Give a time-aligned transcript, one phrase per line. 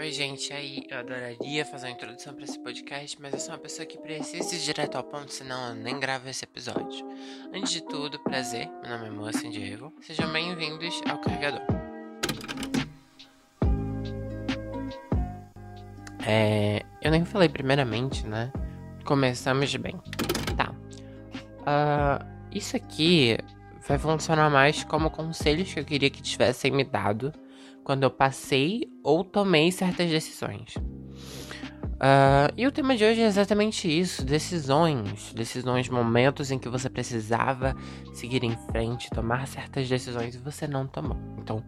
[0.00, 3.58] Oi, gente, aí eu adoraria fazer uma introdução para esse podcast, mas eu sou uma
[3.58, 7.04] pessoa que precisa ir direto ao ponto, senão eu nem gravo esse episódio.
[7.52, 9.92] Antes de tudo, prazer, meu nome é Moça Diego.
[10.00, 11.62] Sejam bem-vindos ao Carregador.
[16.24, 18.52] É, eu nem falei primeiramente, né?
[19.04, 20.00] Começamos bem.
[20.56, 20.70] Tá.
[21.62, 23.36] Uh, isso aqui
[23.88, 27.32] vai funcionar mais como conselhos que eu queria que tivessem me dado
[27.88, 30.76] quando eu passei ou tomei certas decisões.
[30.76, 35.32] Uh, e o tema de hoje é exatamente isso: decisões.
[35.32, 37.74] Decisões, momentos em que você precisava
[38.12, 41.16] seguir em frente, tomar certas decisões e você não tomou.
[41.38, 41.64] Então,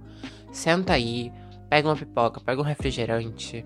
[0.52, 1.33] senta aí,
[1.70, 3.64] pega uma pipoca, pega um refrigerante,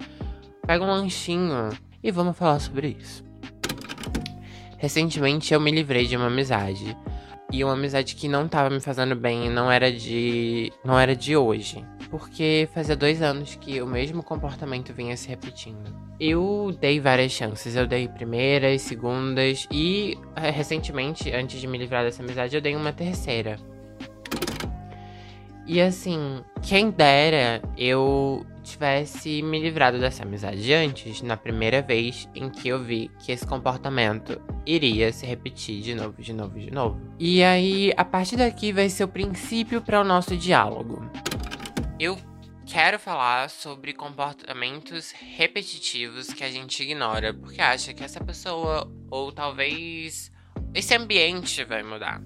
[0.65, 3.25] pega um lanchinho e vamos falar sobre isso.
[4.79, 6.97] Recentemente eu me livrei de uma amizade.
[7.55, 10.73] E uma amizade que não tava me fazendo bem, não era de.
[10.85, 15.93] não era de hoje porque fazia dois anos que o mesmo comportamento vinha se repetindo.
[16.21, 22.05] Eu dei várias chances, eu dei primeiras, segundas e eh, recentemente, antes de me livrar
[22.05, 23.59] dessa amizade, eu dei uma terceira.
[25.67, 32.49] E assim, quem dera eu tivesse me livrado dessa amizade antes, na primeira vez em
[32.51, 37.01] que eu vi que esse comportamento iria se repetir de novo, de novo, de novo.
[37.19, 41.09] E aí, a partir daqui vai ser o princípio para o nosso diálogo.
[42.01, 42.19] Eu
[42.67, 49.31] quero falar sobre comportamentos repetitivos que a gente ignora porque acha que essa pessoa ou
[49.31, 50.33] talvez
[50.75, 52.21] esse ambiente vai mudar.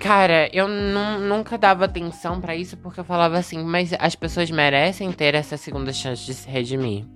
[0.00, 5.10] Cara, eu nunca dava atenção para isso porque eu falava assim, mas as pessoas merecem
[5.12, 7.06] ter essa segunda chance de se redimir.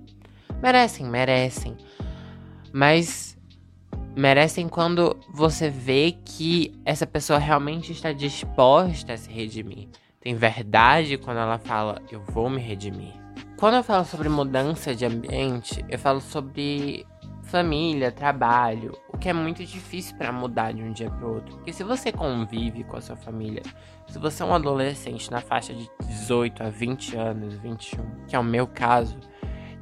[0.61, 1.77] Merecem, merecem.
[2.73, 3.37] Mas
[4.15, 9.87] merecem quando você vê que essa pessoa realmente está disposta a se redimir
[10.21, 13.13] tem verdade quando ela fala eu vou me redimir.
[13.57, 17.05] Quando eu falo sobre mudança de ambiente, eu falo sobre
[17.43, 21.55] família, trabalho, que é muito difícil para mudar de um dia para outro.
[21.57, 23.61] Porque se você convive com a sua família,
[24.07, 28.39] se você é um adolescente na faixa de 18 a 20 anos, 21, que é
[28.39, 29.19] o meu caso,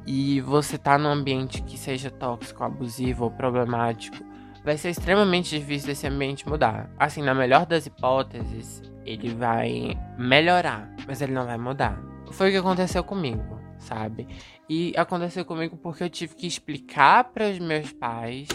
[0.06, 4.16] e você tá num ambiente que seja tóxico, abusivo ou problemático,
[4.64, 6.90] vai ser extremamente difícil esse ambiente mudar.
[6.98, 11.98] Assim, na melhor das hipóteses, ele vai melhorar, mas ele não vai mudar.
[12.32, 14.28] Foi o que aconteceu comigo, sabe?
[14.68, 18.48] E aconteceu comigo porque eu tive que explicar para os meus pais,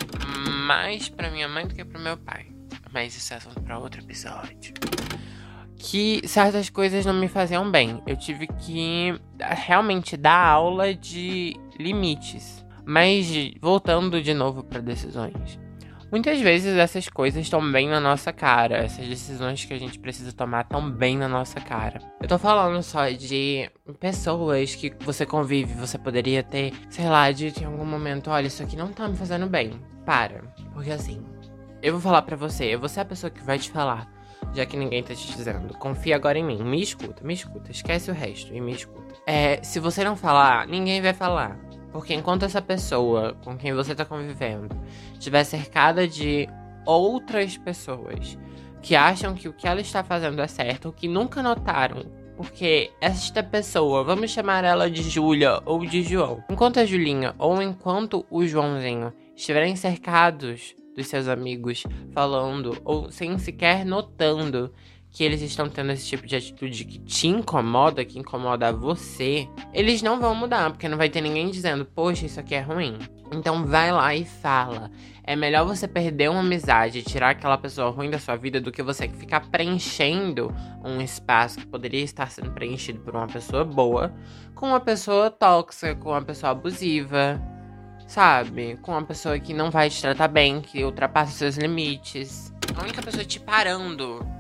[0.64, 2.48] mais para minha mãe do que para meu pai.
[2.92, 4.74] Mas isso é assunto para outro episódio.
[5.76, 8.02] Que certas coisas não me faziam bem.
[8.08, 12.66] Eu tive que realmente dar aula de limites.
[12.86, 13.28] Mas
[13.62, 15.60] voltando de novo para decisões.
[16.14, 20.32] Muitas vezes essas coisas estão bem na nossa cara, essas decisões que a gente precisa
[20.32, 22.00] tomar estão bem na nossa cara.
[22.22, 23.68] Eu tô falando só de
[24.00, 28.62] pessoas que você convive, você poderia ter, sei lá, dito em algum momento: olha, isso
[28.62, 29.82] aqui não tá me fazendo bem.
[30.06, 30.44] Para.
[30.72, 31.20] Porque assim,
[31.82, 34.08] eu vou falar pra você, eu vou ser a pessoa que vai te falar,
[34.54, 35.76] já que ninguém tá te dizendo.
[35.80, 39.16] Confia agora em mim, me escuta, me escuta, esquece o resto e me escuta.
[39.26, 41.60] É, se você não falar, ninguém vai falar.
[41.94, 44.76] Porque enquanto essa pessoa com quem você está convivendo
[45.14, 46.50] estiver cercada de
[46.86, 48.38] outras pessoas
[48.82, 52.04] que acham que o que ela está fazendo é certo, que nunca notaram
[52.36, 57.62] porque esta pessoa, vamos chamar ela de Júlia ou de João, enquanto a Julinha ou
[57.62, 64.74] enquanto o Joãozinho estiverem cercados dos seus amigos falando ou sem sequer notando
[65.14, 70.02] que eles estão tendo esse tipo de atitude que te incomoda, que incomoda você, eles
[70.02, 72.98] não vão mudar, porque não vai ter ninguém dizendo, poxa, isso aqui é ruim.
[73.32, 74.90] Então vai lá e fala.
[75.24, 78.72] É melhor você perder uma amizade e tirar aquela pessoa ruim da sua vida do
[78.72, 80.54] que você ficar preenchendo
[80.84, 84.12] um espaço que poderia estar sendo preenchido por uma pessoa boa
[84.56, 87.42] com uma pessoa tóxica, com uma pessoa abusiva,
[88.08, 88.78] sabe?
[88.82, 92.54] Com uma pessoa que não vai te tratar bem, que ultrapassa seus limites.
[92.76, 94.33] A única pessoa te parando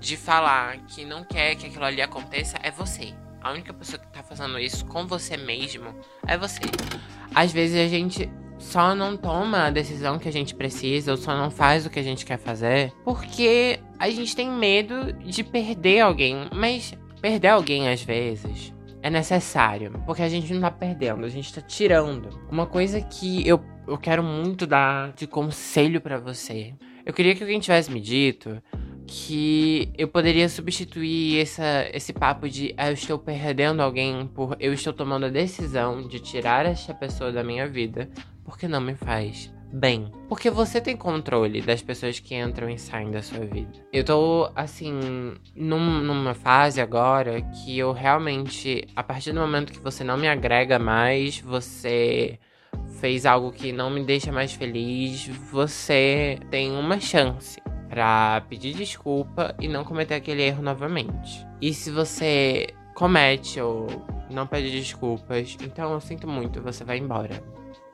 [0.00, 3.14] de falar que não quer que aquilo ali aconteça é você.
[3.40, 5.94] A única pessoa que tá fazendo isso com você mesmo
[6.26, 6.60] é você.
[7.34, 8.28] Às vezes a gente
[8.58, 11.98] só não toma a decisão que a gente precisa ou só não faz o que
[11.98, 16.48] a gente quer fazer porque a gente tem medo de perder alguém.
[16.52, 21.52] Mas perder alguém às vezes é necessário, porque a gente não tá perdendo, a gente
[21.52, 22.28] tá tirando.
[22.50, 26.74] Uma coisa que eu, eu quero muito dar de conselho para você.
[27.04, 28.62] Eu queria que alguém tivesse me dito
[29.12, 34.72] que eu poderia substituir essa, esse papo de ah, eu estou perdendo alguém por eu
[34.72, 38.08] estou tomando a decisão de tirar esta pessoa da minha vida
[38.44, 40.12] porque não me faz bem.
[40.28, 43.72] Porque você tem controle das pessoas que entram e saem da sua vida.
[43.92, 49.80] Eu tô, assim, num, numa fase agora que eu realmente, a partir do momento que
[49.80, 52.38] você não me agrega mais, você
[53.00, 57.60] fez algo que não me deixa mais feliz, você tem uma chance
[57.90, 61.44] para pedir desculpa e não cometer aquele erro novamente.
[61.60, 63.88] E se você comete ou
[64.30, 67.42] não pede desculpas, então eu sinto muito, você vai embora.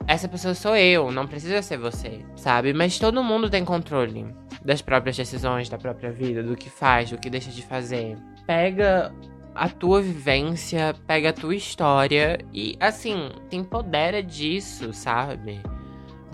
[0.07, 2.75] Essa pessoa sou eu, não precisa ser você, sabe?
[2.75, 4.27] Mas todo mundo tem controle
[4.63, 8.17] das próprias decisões, da própria vida, do que faz, do que deixa de fazer.
[8.47, 9.13] Pega
[9.55, 15.61] a tua vivência, pega a tua história e, assim, te empodera disso, sabe?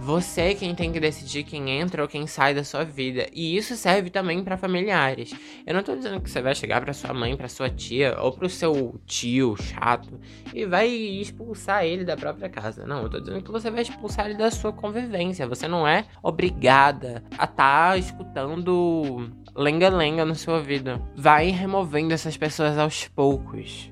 [0.02, 3.28] Você é quem tem que decidir quem entra ou quem sai da sua vida.
[3.32, 5.32] E isso serve também para familiares.
[5.64, 8.32] Eu não tô dizendo que você vai chegar para sua mãe, para sua tia ou
[8.32, 10.18] pro seu tio chato
[10.52, 12.84] e vai expulsar ele da própria casa.
[12.84, 15.46] Não, eu tô dizendo que você vai expulsar ele da sua convivência.
[15.46, 21.00] Você não é obrigada a estar tá escutando lenga-lenga na sua vida.
[21.14, 23.88] Vai removendo essas pessoas aos poucos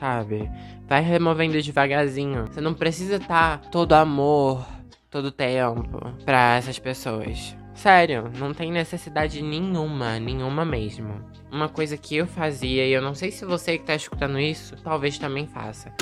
[0.00, 0.50] sabe?
[0.88, 2.48] Vai removendo devagarzinho.
[2.48, 4.66] Você não precisa estar tá todo amor,
[5.12, 7.54] todo tempo para essas pessoas.
[7.74, 11.22] Sério, não tem necessidade nenhuma, nenhuma mesmo.
[11.50, 14.74] Uma coisa que eu fazia, e eu não sei se você que tá escutando isso,
[14.82, 15.94] talvez também faça.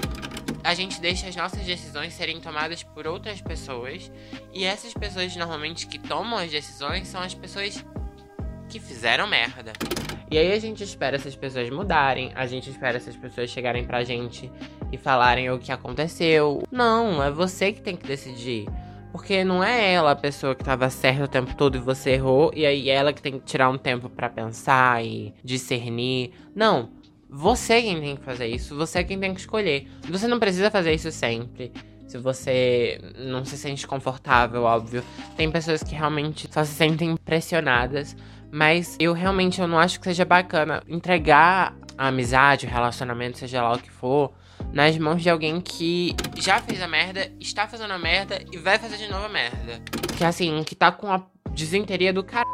[0.62, 4.12] A gente deixa as nossas decisões serem tomadas por outras pessoas,
[4.52, 7.84] e essas pessoas normalmente que tomam as decisões são as pessoas
[8.68, 9.72] que fizeram merda.
[10.30, 14.04] E aí a gente espera essas pessoas mudarem, a gente espera essas pessoas chegarem pra
[14.04, 14.50] gente
[14.92, 16.62] e falarem o que aconteceu.
[16.70, 18.68] Não, é você que tem que decidir.
[19.12, 22.52] Porque não é ela a pessoa que tava certa o tempo todo e você errou,
[22.54, 26.32] e aí é ela que tem que tirar um tempo para pensar e discernir.
[26.54, 26.90] Não.
[27.28, 29.86] Você quem tem que fazer isso, você quem tem que escolher.
[30.08, 31.72] Você não precisa fazer isso sempre.
[32.08, 35.04] Se você não se sente confortável, óbvio.
[35.36, 38.16] Tem pessoas que realmente só se sentem pressionadas.
[38.50, 43.62] Mas eu realmente eu não acho que seja bacana entregar a amizade, o relacionamento, seja
[43.62, 44.32] lá o que for,
[44.72, 48.78] nas mãos de alguém que já fez a merda, está fazendo a merda e vai
[48.78, 49.80] fazer de novo a merda.
[50.16, 52.46] Que assim, que tá com a desinteria do cara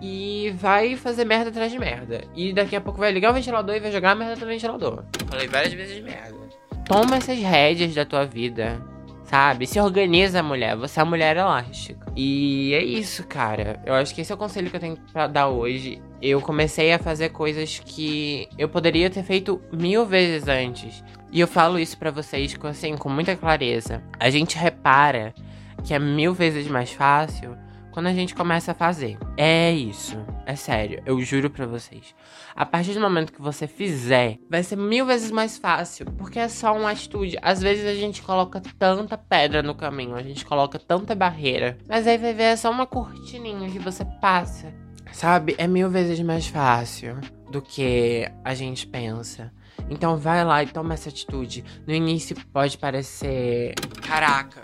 [0.00, 2.24] e vai fazer merda atrás de merda.
[2.34, 5.04] E daqui a pouco vai ligar o ventilador e vai jogar a merda no ventilador.
[5.28, 6.38] Falei várias vezes merda.
[6.86, 8.80] Toma essas rédeas da tua vida.
[9.24, 9.64] Sabe?
[9.64, 10.76] Se organiza, mulher.
[10.76, 12.04] Você é a mulher elástica.
[12.16, 13.80] E é isso, cara.
[13.86, 16.02] Eu acho que esse é o conselho que eu tenho pra dar hoje.
[16.22, 21.02] Eu comecei a fazer coisas que eu poderia ter feito mil vezes antes.
[21.32, 24.02] E eu falo isso para vocês com, assim, com muita clareza.
[24.18, 25.34] A gente repara
[25.84, 27.56] que é mil vezes mais fácil
[27.90, 29.18] quando a gente começa a fazer.
[29.36, 30.16] É isso.
[30.46, 31.02] É sério.
[31.06, 32.14] Eu juro pra vocês.
[32.54, 36.06] A partir do momento que você fizer, vai ser mil vezes mais fácil.
[36.18, 37.36] Porque é só uma atitude.
[37.42, 41.78] Às vezes a gente coloca tanta pedra no caminho, a gente coloca tanta barreira.
[41.88, 44.72] Mas aí vai ver, é só uma cortininha que você passa.
[45.12, 45.54] Sabe?
[45.58, 47.18] É mil vezes mais fácil
[47.50, 49.52] do que a gente pensa.
[49.88, 51.64] Então vai lá e toma essa atitude.
[51.86, 53.74] No início pode parecer.
[54.06, 54.62] Caraca,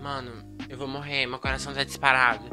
[0.00, 0.30] mano,
[0.68, 2.44] eu vou morrer, meu coração tá disparado.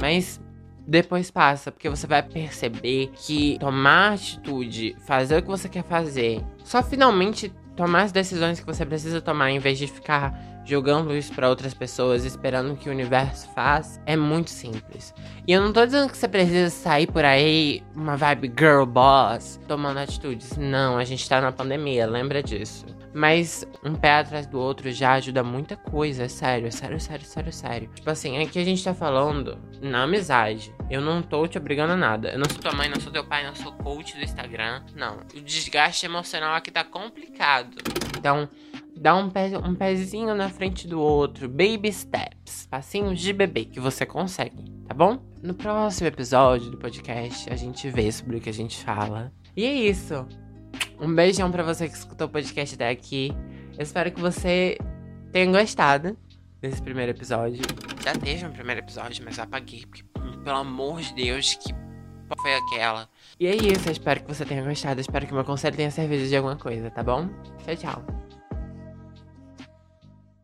[0.00, 0.40] Mas
[0.86, 6.44] depois passa, porque você vai perceber que tomar atitude, fazer o que você quer fazer,
[6.64, 11.32] só finalmente tomar as decisões que você precisa tomar em vez de ficar jogando isso
[11.32, 15.14] para outras pessoas, esperando que o universo faça, é muito simples.
[15.46, 19.60] E eu não tô dizendo que você precisa sair por aí, uma vibe girl boss,
[19.66, 20.56] tomando atitudes.
[20.56, 22.86] Não, a gente tá na pandemia, lembra disso.
[23.12, 27.24] Mas um pé atrás do outro já ajuda muita coisa, é sério, é sério, sério,
[27.24, 27.90] sério, sério.
[27.92, 30.72] Tipo assim, aqui a gente tá falando na amizade.
[30.88, 32.30] Eu não tô te obrigando a nada.
[32.30, 34.82] Eu não sou tua mãe, não sou teu pai, não sou coach do Instagram.
[34.94, 35.18] Não.
[35.34, 37.78] O desgaste emocional aqui tá complicado.
[38.16, 38.48] Então,
[39.00, 41.48] dá um, pé, um pezinho na frente do outro.
[41.48, 42.66] Baby steps.
[42.66, 45.18] Passinhos de bebê que você consegue, tá bom?
[45.42, 49.32] No próximo episódio do podcast, a gente vê sobre o que a gente fala.
[49.56, 50.26] E é isso.
[51.00, 53.32] Um beijão para você que escutou o podcast até aqui.
[53.76, 54.76] Eu espero que você
[55.32, 56.16] tenha gostado
[56.60, 57.62] desse primeiro episódio.
[58.04, 60.04] Já teve um primeiro episódio, mas eu apaguei, porque,
[60.44, 61.72] pelo amor de Deus, que
[62.38, 63.08] foi aquela?
[63.38, 65.00] E é isso, eu espero que você tenha gostado.
[65.00, 67.28] Eu espero que meu conselho tenha servido de alguma coisa, tá bom?
[67.64, 68.19] Tchau, tchau.